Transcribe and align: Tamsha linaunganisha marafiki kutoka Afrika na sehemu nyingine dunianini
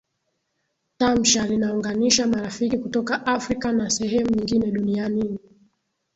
Tamsha 0.97 1.45
linaunganisha 1.47 2.27
marafiki 2.27 2.77
kutoka 2.77 3.25
Afrika 3.25 3.71
na 3.71 3.89
sehemu 3.89 4.29
nyingine 4.29 4.71
dunianini 4.71 5.37